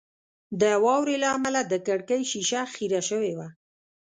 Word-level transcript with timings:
د 0.61 0.63
واورې 0.83 1.15
له 1.23 1.27
امله 1.37 1.61
د 1.65 1.73
کړکۍ 1.87 2.21
شیشه 2.31 2.61
خیره 2.73 3.01
شوې 3.09 3.33
وه 3.37 3.47